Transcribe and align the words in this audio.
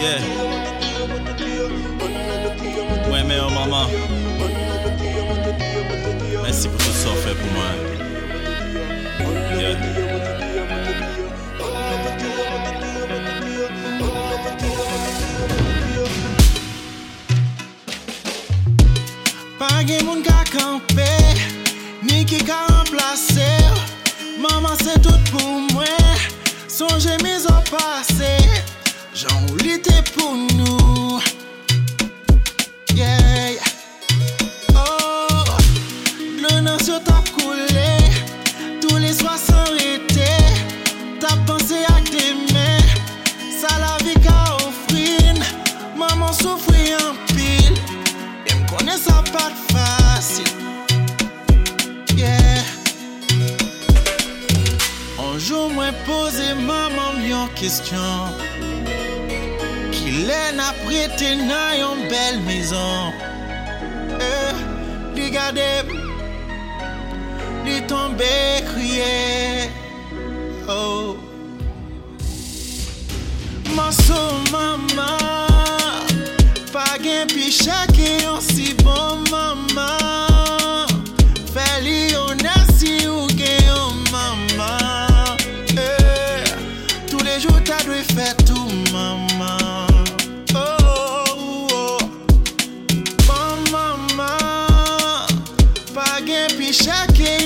Yeah. 0.00 0.20
Mwen 3.08 3.26
men 3.26 3.36
yo 3.36 3.50
maman. 3.50 3.86
Mersi 6.42 6.68
pou 6.68 6.78
tout 6.80 6.96
sa 6.96 7.12
fè 7.20 7.34
pou 7.36 7.48
mwen. 7.52 7.76
Yeah. 9.60 9.76
Pagye 19.60 20.00
moun 20.08 20.24
ka 20.24 20.40
kampe, 20.48 21.10
ni 22.08 22.24
ki 22.24 22.40
ka 22.48 22.62
remplase 22.70 23.52
Maman 24.40 24.80
se 24.80 24.96
tout 25.04 25.34
pou 25.34 25.60
mwen, 25.74 26.24
sonje 26.72 27.20
miz 27.20 27.44
an 27.52 27.60
pase 27.68 28.49
Jan 29.80 29.86
ou 29.86 29.86
li 29.86 29.86
te 29.86 30.02
pou 30.14 30.36
nou 30.56 31.20
Yeah. 32.94 33.56
Oh, 34.74 35.44
le 36.38 36.84
sur 36.84 37.02
tap 37.04 37.28
koule 37.30 37.66
Tous 38.80 38.96
les 38.98 39.12
soirs 39.12 39.38
sans 39.38 39.64
rete 39.72 40.28
Tap 41.20 41.38
pense 41.46 41.72
ak 41.72 42.10
demen 42.10 42.82
Sa 43.60 43.78
la 43.78 43.96
vi 44.04 44.14
ka 44.20 44.56
ofrin 44.66 45.40
Maman 45.96 46.32
soufri 46.32 46.92
an 46.94 47.16
pil 47.32 47.74
E 48.46 48.52
m 48.52 48.66
konen 48.68 48.98
sa 48.98 49.22
pat 49.32 49.54
fasil 49.72 50.50
Yeah. 52.16 52.64
Anjou 55.18 55.70
mwen 55.72 55.94
pose 56.06 56.54
maman 56.66 57.20
m 57.20 57.28
yon 57.30 57.48
kestyon 57.56 58.49
Ki 60.10 60.24
lè 60.26 60.44
na 60.58 60.72
prete 60.82 61.28
nan 61.38 61.76
yon 61.78 62.00
bel 62.10 62.40
mizan. 62.42 63.12
Eh, 64.18 64.56
Li 65.14 65.28
gade, 65.30 65.68
li 67.62 67.76
tombe 67.86 68.32
kriye. 68.72 69.70
Oh. 70.66 71.14
Maso 73.76 74.20
mama, 74.50 75.12
pa 76.74 76.86
gen 77.06 77.30
pi 77.30 77.46
chake 77.62 78.10
yon 78.26 78.42
si 78.50 78.74
bon 78.82 79.22
mama. 79.30 79.99
deixa 96.70 97.04
quem 97.08 97.39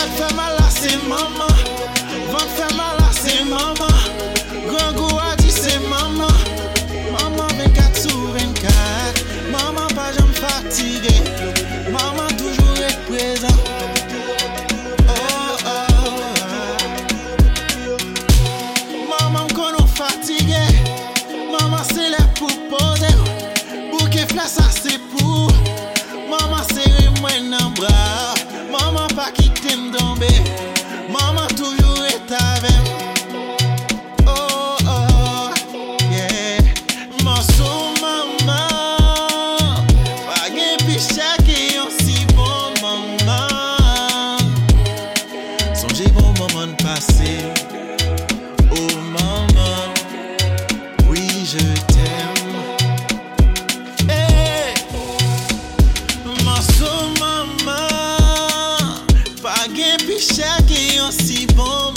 Tèt 0.00 0.12
fè 0.16 0.28
mal 0.32 0.54
maman 1.08 1.56
Vant 2.32 2.52
fè 2.56 2.68
mal 2.76 2.94
la 2.96 3.10
se 3.12 3.34
maman 3.44 3.98
Gran 4.70 4.94
gou 4.96 5.18
a 5.20 5.34
di 5.36 5.50
se 5.52 5.74
maman. 5.90 6.32
Maman 7.12 7.50
24 7.58 8.00
sou 8.00 8.30
24 8.32 9.52
Maman 9.52 9.92
pa 9.92 10.06
jam 10.16 10.30
fatige 10.38 11.12
Maman 11.92 12.32
toujou 12.38 12.80
et 12.88 12.96
prezant 13.10 13.60
Oh, 15.04 15.56
oh. 15.74 16.24
Maman 19.12 19.52
konon 19.52 19.86
fatige 19.98 20.64
Maman 21.52 21.84
se 21.92 22.08
lè 22.16 22.24
pou 22.40 22.48
pose 22.72 23.12
Bouke 23.92 24.24
flas 24.32 24.56
sa 24.56 24.69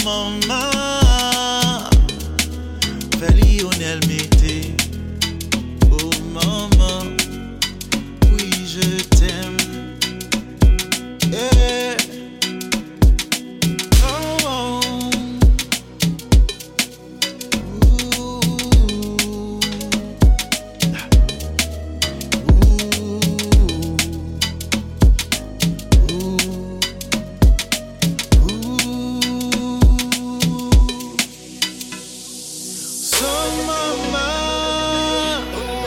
bon 0.03 0.31
maman 0.47 1.90
Feli 3.19 3.59
Lionel 3.59 4.00
Mété. 4.08 4.75
Oh 5.91 6.09
maman 6.34 7.03
Oui 8.31 8.50
je 8.66 9.02
t'aime 9.16 9.62
Son 33.18 33.53
maman 33.69 35.41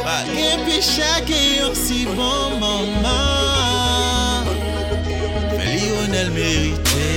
Pa 0.04 0.16
gen 0.34 0.58
pi 0.66 0.76
chake 0.92 1.40
yon 1.58 1.74
si 1.74 2.00
bon 2.16 2.58
maman 2.62 4.44
Feli 5.56 5.86
yon 5.90 6.12
el 6.22 6.30
merite. 6.38 7.15